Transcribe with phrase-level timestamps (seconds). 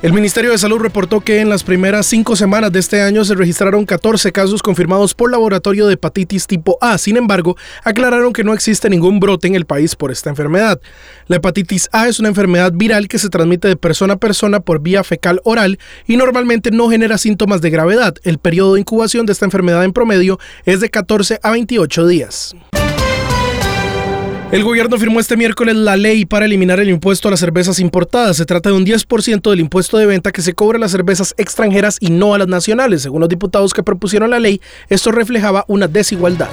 [0.00, 3.34] El Ministerio de Salud reportó que en las primeras cinco semanas de este año se
[3.34, 6.98] registraron 14 casos confirmados por laboratorio de hepatitis tipo A.
[6.98, 10.80] Sin embargo, aclararon que no existe ningún brote en el país por esta enfermedad.
[11.26, 14.80] La hepatitis A es una enfermedad viral que se transmite de persona a persona por
[14.80, 18.14] vía fecal oral y normalmente no genera síntomas de gravedad.
[18.22, 22.54] El periodo de incubación de esta enfermedad en promedio es de 14 a 28 días.
[24.50, 28.38] El gobierno firmó este miércoles la ley para eliminar el impuesto a las cervezas importadas.
[28.38, 31.34] Se trata de un 10% del impuesto de venta que se cobra a las cervezas
[31.36, 33.02] extranjeras y no a las nacionales.
[33.02, 36.48] Según los diputados que propusieron la ley, esto reflejaba una desigualdad.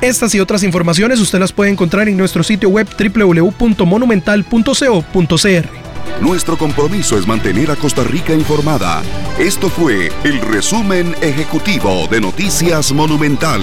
[0.00, 5.68] Estas y otras informaciones usted las puede encontrar en nuestro sitio web www.monumental.co.cr.
[6.22, 9.02] Nuestro compromiso es mantener a Costa Rica informada.
[9.38, 13.60] Esto fue el resumen ejecutivo de Noticias Monumental.